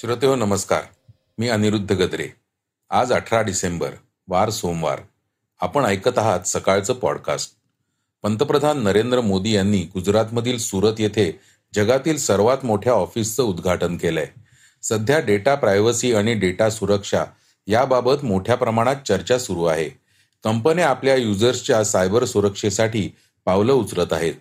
[0.00, 0.82] श्रोतेहो नमस्कार.
[1.38, 2.28] मी अनिरुद्ध गद्रे.
[2.90, 3.90] आज अठरा डिसेंबर
[4.28, 5.00] वार सोमवार.
[5.60, 7.52] आपण ऐकत आहात सकाळचं पॉडकास्ट.
[8.22, 11.40] पंतप्रधान नरेंद्र मोदी यांनी गुजरातमधील सुरत येथे
[11.74, 14.26] जगातील सर्वात मोठ्या ऑफिसचं उद्घाटन केलंय.
[14.82, 17.24] सध्या डेटा प्रायव्हसी आणि डेटा सुरक्षा
[17.66, 19.90] याबाबत मोठ्या प्रमाणात चर्चा सुरू आहे.
[20.44, 23.10] कंपन्या आपल्या युजर्सच्या सायबर सुरक्षेसाठी
[23.44, 24.34] पावलं उचलत आहेत.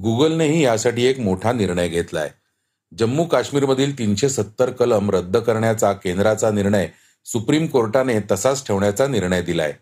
[0.00, 2.30] गुगलनेही यासाठी एक मोठा निर्णय घेतलाय.
[2.98, 6.88] जम्मू काश्मीरमधील तीनशे सत्तर कलम रद्द करण्याचा केंद्राचा निर्णय
[7.24, 9.72] सुप्रीम कोर्टाने तसाच ठेवण्याचा निर्णय दिलाय.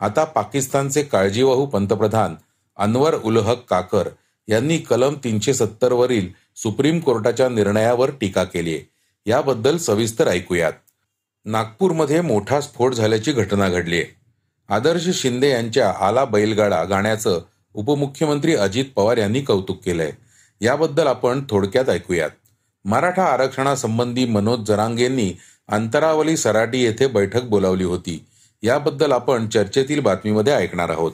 [0.00, 2.34] आता पाकिस्तानचे काळजीवाहू पंतप्रधान
[2.76, 4.08] अनवर उल हक काकर
[4.48, 8.90] यांनी कलम तीनशे सत्तर वरील सुप्रीम कोर्टाच्या निर्णयावर टीका केली आहे.
[9.26, 10.72] याबद्दल सविस्तर ऐकूयात.
[11.44, 14.16] नागपूरमध्ये मोठा स्फोट झाल्याची घटना घडली आहे.
[14.68, 17.40] आदर्श शिंदे यांच्या आला बैलगाडा गाण्याचं
[17.74, 20.12] उपमुख्यमंत्री अजित पवार यांनी कौतुक केलंय.
[20.60, 22.30] याबद्दल आपण थोडक्यात ऐकूयात.
[22.86, 25.32] मराठा आरक्षणासंबंधी मनोज जरांगेंनी
[25.68, 28.24] अंतरावली सराटी येथे बैठक बोलावली होती.
[28.62, 31.12] याबद्दल आपण चर्चेतील बातमीमध्ये ऐकणार आहोत.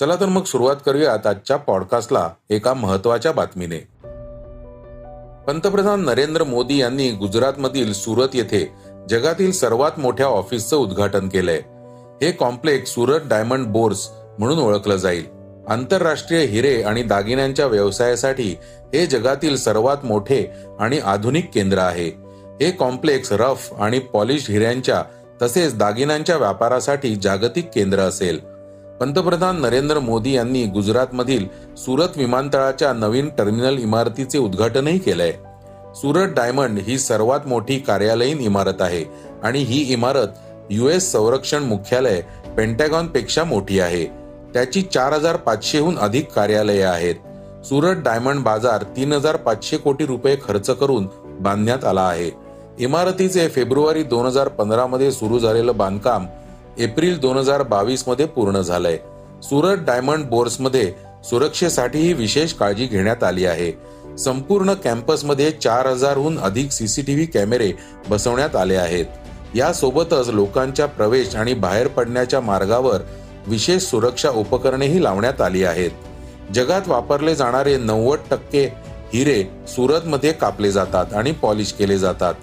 [0.00, 3.78] चला तर मग सुरुवात करूयात आजच्या पॉडकास्टला एका महत्त्वाच्या बातमीने.
[5.46, 8.72] पंतप्रधान नरेंद्र मोदी यांनी गुजरातमधील सुरत येथे
[9.10, 11.60] जगातील सर्वात मोठ्या ऑफिसचं उद्घाटन केलंय.
[12.24, 15.41] हे कॉम्प्लेक्स सुरत डायमंड बोर्स म्हणून ओळखलं जाईल.
[15.68, 18.56] आंतरराष्ट्रीय हिरे आणि दागिन्यांच्या व्यवसायासाठी
[18.94, 22.08] हे जगातील सर्वात मोठे आणि आधुनिक केंद्र आहे.
[22.60, 25.02] हे कॉम्प्लेक्स रफ आणि पॉलिश हिऱ्यांच्या
[25.42, 28.38] तसेच दागिन्यांच्या व्यापारासाठी जागतिक केंद्र असेल.
[29.00, 31.46] पंतप्रधान नरेंद्र मोदी यांनी गुजरातमधील
[31.76, 35.32] सुरत विमानतळाच्या नवीन टर्मिनल इमारतीचे उद्घाटनही केलंय.
[35.94, 39.04] सुरत डायमंड ही सर्वात मोठी कार्यालयीन इमारत आहे
[39.42, 40.28] आणि ही इमारत
[40.70, 42.20] युएस संरक्षण मुख्यालय
[42.56, 44.21] पेंटॅगॉनपेक्षा मोठी आहे.
[44.54, 47.14] त्याची चार हजार पाचशेहून अधिक कार्यालये आहेत.
[47.64, 51.06] सुरत डायमंड बाजार तीन हजार पाचशे कोटी रुपये खर्च करून
[51.40, 52.30] बांधण्यात आला आहे.
[52.78, 56.26] इमारतीचे फेब्रुवारी दोन हजार पंधरा मध्ये सुरू झालेलं बांधकाम
[56.78, 58.96] एप्रिल दोन हजार बावीसमध्ये पूर्ण झालंय.
[59.42, 60.92] सुरत डायमंड बोर्समध्ये
[61.24, 63.72] सुरक्षेसाठीही विशेष काळजी घेण्यात आली आहे.
[64.18, 67.72] संपूर्ण कॅम्पसमध्ये चार हजारहून अधिक सीसीटीव्ही कॅमेरे
[68.08, 69.04] बसवण्यात आले आहेत.
[69.54, 73.00] यासोबतच लोकांच्या प्रवेश आणि बाहेर पडण्याच्या मार्गावर
[73.46, 75.90] विशेष सुरक्षा उपकरणेही लावण्यात आली आहेत.
[76.54, 78.72] जगात वापरले जाणारे नव्वद टक्के
[79.14, 82.34] हिरे सुरतमध्ये कापले जातात आणि पॉलिश केले जातात.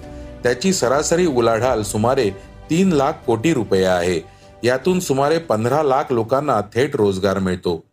[0.42, 2.30] त्याची सरासरी उलाढाल सुमारे
[2.70, 4.20] तीन लाख कोटी रुपये आहे.
[4.62, 7.84] यातून सुमारे पंधरा लाख लोकांना थेट रोजगार मिळतो.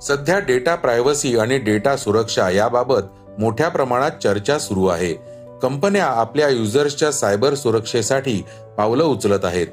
[0.00, 3.00] सध्या डेटा प्रायव्हसी आणि डेटा सुरक्षा याबाबत
[3.38, 5.31] मोठ्या प्रमाणात चर्चा सुरू आहे.
[5.62, 8.42] कंपन्या आपल्या युजर्सच्या सायबर सुरक्षेसाठी
[8.78, 9.66] पावलं उचलत आहेत.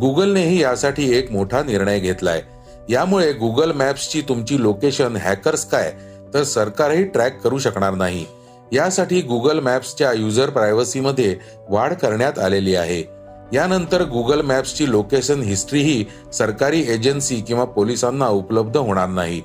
[0.00, 2.42] गुगलनेही यासाठी एक मोठा निर्णय घेतलाय.
[2.88, 5.92] यामुळे गुगल मॅप्सची तुमची लोकेशन हॅकर्स काय
[6.34, 8.24] तर सरकारही ट्रॅक करू शकणार नाही.
[8.72, 11.36] यासाठी गुगल मॅप्सच्या युजर प्रायव्हसीमध्ये
[11.68, 13.04] वाढ करण्यात आलेली आहे.
[13.52, 19.40] यानंतर गुगल मॅप्सची लोकेशन हिस्ट्रीही सरकारी एजन्सी किंवा पोलिसांना उपलब्ध होणार नाही.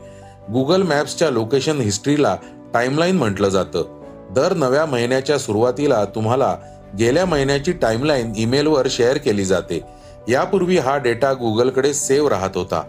[0.53, 2.37] गुगल मॅप्सच्या लोकेशन हिस्ट्रीला
[2.73, 3.96] टाइमलाईन म्हटलं जातं.
[4.35, 6.57] दर नव्या महिन्याच्या सुरुवातीला तुम्हाला
[6.99, 9.81] गेल्या महिन्याची टाइमलाईन ईमेलवर शेअर केली जाते.
[10.29, 12.83] यापूर्वी हा डेटा गुगलकडे सेव्ह राहत होता.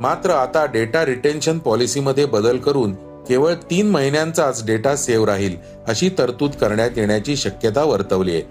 [0.00, 2.94] मात्र आता डेटा रिटेन्शन पॉलिसीमध्ये बदल करून
[3.28, 5.56] केवळ तीन महिन्यांचाच डेटा सेव्ह राहील
[5.88, 8.42] अशी तरतूद करण्यात येण्याची शक्यता वर्तवली आहे.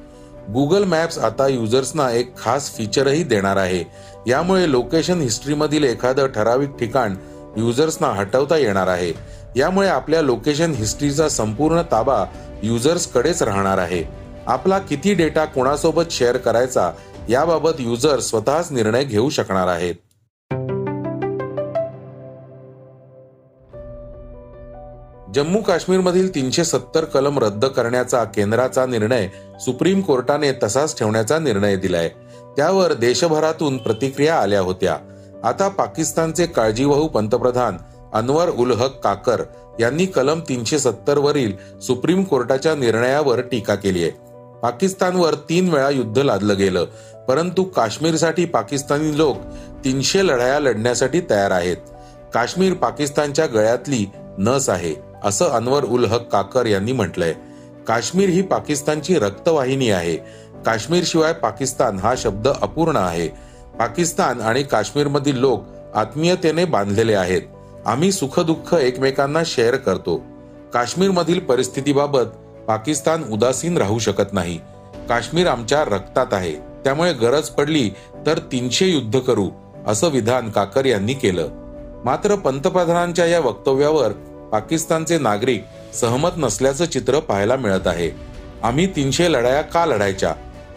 [0.53, 3.83] गुगल मॅप्स आता युजर्सना एक खास फीचरही देणार आहे.
[4.27, 7.15] यामुळे लोकेशन हिस्ट्रीमधील एखादं ठराविक ठिकाण
[7.57, 9.13] युजर्सना हटवता येणार आहे.
[9.55, 12.25] यामुळे आपल्या लोकेशन हिस्ट्रीचा संपूर्ण ताबा
[12.63, 14.03] युजर्सकडेच राहणार आहे.
[14.47, 16.91] आपला किती डेटा कोणासोबत शेअर करायचा
[17.29, 19.95] याबाबत युजर स्वतःच निर्णय घेऊ शकणार आहेत.
[25.35, 29.27] जम्मू काश्मीरमधील तीनशे सत्तर कलम रद्द करण्याचा केंद्राचा निर्णय
[29.59, 32.09] सुप्रीम कोर्टाने तसाच ठेवण्याचा निर्णय दिलाय.
[32.57, 34.97] त्यावर देशभरातून प्रतिक्रिया आल्या होत्या.
[35.43, 37.77] आता पाकिस्तानचे काळजीवाहू पंतप्रधान
[38.13, 39.43] अनवर उल हक काकर
[39.79, 44.11] यांनी कलम तीनशे सत्तर वरील सुप्रीम कोर्टाच्या निर्णयावर टीका केली आहे.
[44.63, 46.85] पाकिस्तानवर तीन वेळा युद्ध लादलं गेलं
[47.27, 49.37] परंतु काश्मीरसाठी पाकिस्तानी लोक
[49.85, 51.77] तीनशे लढाया लढण्यासाठी तयार आहेत.
[52.33, 54.05] काश्मीर पाकिस्तानच्या गळ्यातली
[54.37, 57.33] नस आहे असं अनवर उल हक काकर यांनी म्हटलंय.
[57.87, 60.15] काश्मीर ही पाकिस्तानची रक्तवाहिनी आहे.
[60.65, 63.27] काश्मीर शिवाय पाकिस्तान हा शब्द अपूर्ण आहे.
[63.79, 65.63] पाकिस्तान आणि काश्मीरमधील लोक
[65.95, 67.41] आत्मीयतेने बांधलेले आहेत.
[67.85, 70.21] आम्ही सुखदुःख एकमेकांना शेअर करतो.
[70.73, 72.25] काश्मीरमधील परिस्थितीबाबत
[72.67, 74.57] पाकिस्तान उदासीन राहू शकत नाही.
[75.09, 76.53] काश्मीर आमच्या रक्तात आहे.
[76.83, 77.89] त्यामुळे गरज पडली
[78.25, 79.49] तर तीनशे युद्ध करू
[79.87, 81.47] असं विधान काकर यांनी केलं.
[82.05, 84.11] मात्र पंतप्रधानांच्या या वक्तव्यावर
[84.51, 88.11] पाकिस्तानचे नागरिक सहमत नसल्याचं चित्र पाहायला मिळत आहे.
[88.63, 90.33] आम्ही तीनशे लढाया का लढायच्या?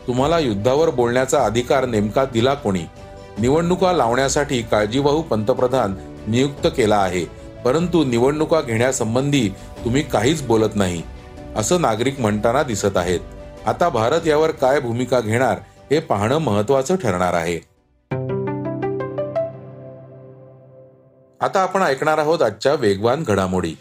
[0.06, 2.82] तुम्हाला युद्धावर बोलण्याचा अधिकार नेमका दिला कोणी?
[3.38, 5.94] निवडणुका लावण्यासाठी काळजीवाहू पंतप्रधान
[6.28, 7.24] नियुक्त केला आहे.
[7.64, 9.48] परंतु निवडणुका घेण्यासंबंधी
[9.84, 11.02] तुम्ही काहीच बोलत नाही
[11.56, 13.20] असं नागरिक म्हणताना दिसत आहेत.
[13.66, 15.58] आता भारत यावर काय भूमिका घेणार
[15.90, 17.56] हे पाहणं महत्वाचं ठरणार आहे.
[21.40, 23.74] आता आपण ऐकणार आहोत आजच्या वेगवान घडामोडी.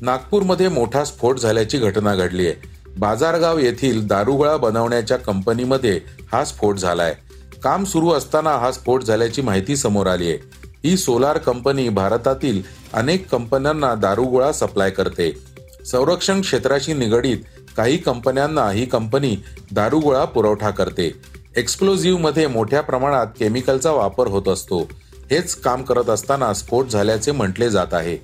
[0.00, 6.00] नागपूरमध्ये मोठा स्फोट झाल्याची घटना घडली आहे बाजारगाव येथील दारुगोळा बनवण्याच्या कंपनीमध्ये
[6.32, 7.14] हा स्फोट झालाय.
[7.62, 10.38] काम सुरू असताना हा स्फोट झाल्याची माहिती समोर आली आहे
[10.84, 15.32] ही सोलार कंपनी भारतातील अनेक कंपन्यांना दारुगोळा सप्लाय करते.
[15.86, 17.36] संरक्षण क्षेत्राशी निगडीत
[17.76, 19.36] काही कंपन्यांना ही कंपनी
[19.72, 21.12] दारुगोळा पुरवठा करते.
[21.56, 24.78] एक्सप्लोझिव्हमध्ये मोठ्या प्रमाणात केमिकलचा वापर होत असतो.
[25.30, 28.18] हेच काम करत असताना स्फोट झाल्याचे म्हटले जात आहे.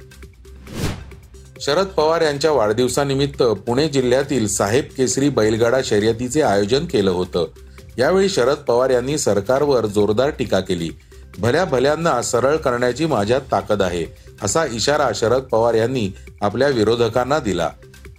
[1.60, 7.46] शरद पवार यांच्या वाढदिवसानिमित्त पुणे जिल्ह्यातील साहेब केसरी बैलगाडा शर्यतीचे आयोजन केलं होतं.
[7.98, 10.90] यावेळी शरद पवार यांनी सरकारवर जोरदार टीका केली.
[11.38, 14.06] भल्या भल्यांना सरळ करण्याची माझ्यात ताकद आहे
[14.42, 16.10] असा इशारा शरद पवार यांनी
[16.40, 17.70] आपल्या विरोधकांना दिला.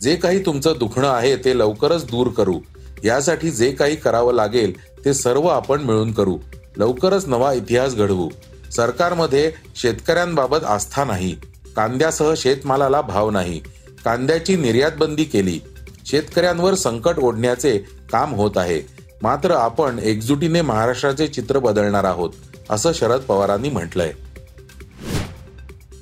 [0.01, 2.59] जे काही तुमचं दुखणं आहे ते लवकरच दूर करू.
[3.03, 6.37] यासाठी जे काही करावं लागेल ते सर्व आपण मिळून करू.
[6.77, 8.29] लवकरच नवा इतिहास घडवू.
[8.75, 11.35] सरकारमध्ये शेतकऱ्यांबाबत आस्था नाही.
[11.75, 13.59] कांद्यासह शेतमालाला भाव नाही.
[14.05, 15.59] कांद्याची निर्यात बंदी केली.
[16.05, 17.77] शेतकऱ्यांवर संकट ओढण्याचे
[18.11, 18.81] काम होत आहे.
[19.21, 22.29] मात्र आपण एकजुटीने महाराष्ट्राचे चित्र बदलणार आहोत.
[22.69, 24.13] असं शरद पवारांनी म्हटलंय.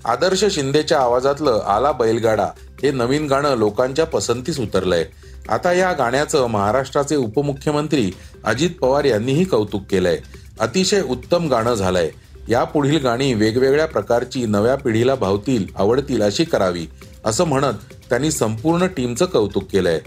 [0.06, 2.48] आदर्श शिंदेच्या आवाजातलं आला बैलगाडा
[2.84, 5.06] हे नवीन गाणं लोकांच्या पसंतीस उतरलंय.
[5.50, 8.12] आता या गाण्याचं महाराष्ट्राचे उपमुख्यमंत्री
[8.44, 10.20] अजित पवार यांनीही कौतुक केलंय.
[10.60, 12.12] अतिशय उत्तम गाणं झालंय.
[12.50, 16.88] या पुढील गाणी वेगवेगळ्या प्रकारची नव्या पिढीला भावतील आवडतील अशी करावी
[17.26, 17.74] असं म्हणत
[18.10, 20.00] त्यांनी संपूर्ण टीमचं कौतुक केलंय.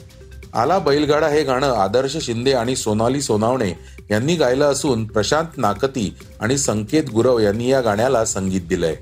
[0.54, 3.72] आला बैलगाडा हे गाणं आदर्श शिंदे आणि सोनाली सोनावणे
[4.10, 8.96] यांनी गायलं असून प्रशांत नाकती आणि संकेत गुरव यांनी या गाण्याला संगीत दिलंय.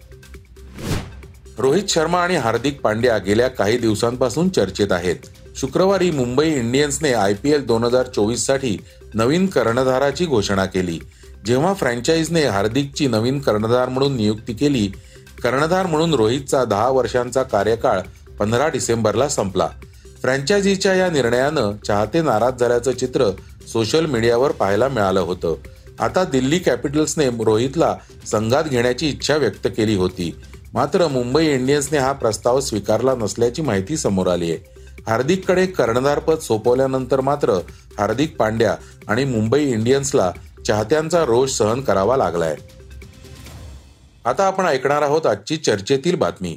[1.58, 5.16] रोहित शर्मा आणि हार्दिक पांड्या गेल्या काही दिवसांपासून चर्चेत आहेत.
[5.56, 8.76] शुक्रवारी मुंबई इंडियन्सने आय पी एल दोन हजार चोवीससाठी
[9.14, 10.98] नवीन कर्णधाराची घोषणा केली.
[11.46, 14.86] जेव्हा फ्रँचाईजने हार्दिकची नवीन कर्णधार म्हणून नियुक्ती केली
[15.42, 18.00] कर्णधार म्हणून रोहितचा दहा वर्षांचा कार्यकाळ
[18.38, 19.68] पंधरा डिसेंबरला संपला.
[20.20, 23.30] फ्रँचायझीच्या या निर्णयानं चाहते नाराज झाल्याचं चित्र
[23.72, 25.54] सोशल मीडियावर पाहायला मिळालं होतं.
[25.98, 27.96] आता दिल्ली कॅपिटल्सने रोहितला
[28.26, 30.36] संघात घेण्याची इच्छा व्यक्त केली होती.
[30.74, 34.58] मात्र मुंबई इंडियन्सने हा प्रस्ताव स्वीकारला नसल्याची माहिती समोर आली आहे.
[35.06, 37.52] हार्दिककडे कर्णधारपद सोपवल्यानंतर मात्र
[37.98, 38.76] हार्दिक पांड्या
[39.08, 40.32] आणि मुंबई इंडियन्सला
[40.66, 42.56] चाहत्यांचा रोष सहन करावा लागलाय.
[44.24, 46.56] आता आपण ऐकणार आहोत आजची चर्चेतील बातमी.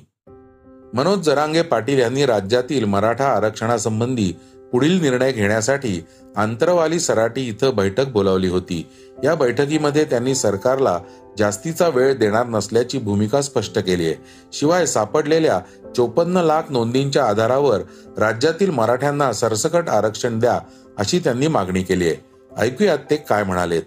[0.94, 4.32] मनोज जरांगे पाटील यांनी राज्यातील मराठा आरक्षणासंबंधी
[4.72, 6.04] पुढील निर्णय घेण्यासाठी
[6.36, 8.86] आंतरवाली सराटी इथं बैठक बोलावली होती.
[9.24, 11.00] या बैठकीमध्ये त्यांनी सरकारला
[11.40, 14.16] जास्तीचा वेळ देणार नसल्याची भूमिका स्पष्ट केली आहे.
[14.54, 15.60] शिवाय सापडलेल्या
[15.96, 17.80] चोपन्न लाख नोंदींच्या आधारावर
[18.18, 20.60] राज्यातील मराठ्यांना सरसकट आरक्षण द्या
[20.98, 22.16] अशी त्यांनी मागणी केली आहे.
[22.58, 23.84] ऐकूयात ते काय म्हणालेत.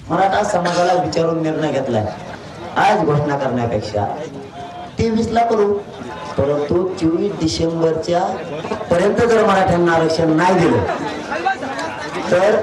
[0.00, 2.06] मराठा समाजाला विचारून निर्णय घेतलाय.
[2.76, 4.16] आज घोषणा करण्यापेक्षा
[4.98, 5.52] तेवीस लाख
[6.38, 8.20] परंतु चोवीस डिसेंबरच्या
[8.90, 10.84] पर्यंत जर मराठ्यांना आरक्षण नाही दिलं
[12.30, 12.56] तर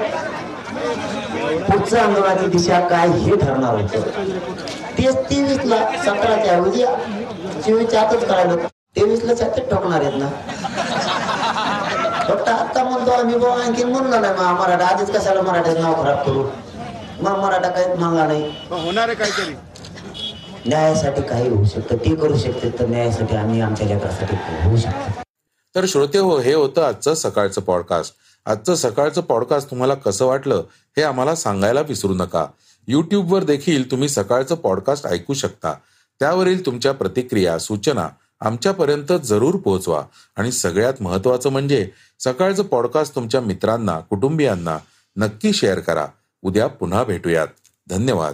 [1.69, 4.01] पुढचं आंदोलनाची दिशा काय हे ठरणार होतं.
[4.97, 6.85] तेच तेवीस ला सतराच्या ऐवजी
[7.65, 8.55] चोवीसच्या आतच करायला
[8.95, 10.27] तेवीस ला सत्य ठोकणार आहेत ना.
[12.27, 16.43] फक्त आता म्हणतो आम्ही बाबा आणखी म्हणलं नाही मराठा आधीच कशाला मराठ्याचं नाव खराब करू?
[17.21, 18.43] मग मराठा काहीच म्हणला नाही.
[18.71, 19.53] होणार आहे काहीतरी.
[20.67, 25.21] न्यायासाठी काही होऊ शकतं ते करू शकते तर न्यायासाठी आम्ही आमच्या जगासाठी होऊ शकतो.
[25.75, 28.13] तर श्रोते हो हे होतं आजचं सकाळचं पॉडकास्ट
[28.45, 30.63] आजचं सकाळचं पॉडकास्ट तुम्हाला कसं वाटलं
[30.97, 32.45] हे आम्हाला सांगायला विसरू नका.
[32.87, 35.73] युट्यूबवर देखील तुम्ही सकाळचं पॉडकास्ट ऐकू शकता.
[36.19, 38.09] त्यावरील तुमच्या प्रतिक्रिया सूचना
[38.41, 40.03] आमच्यापर्यंत जरूर पोहोचवा.
[40.35, 44.77] आणि सगळ्यात महत्वाचं म्हणजे सकाळचं पॉडकास्ट तुमच्या मित्रांना कुटुंबियांना
[45.17, 46.05] नक्की शेअर करा.
[46.41, 47.47] उद्या पुन्हा भेटूयात.
[47.89, 48.33] धन्यवाद.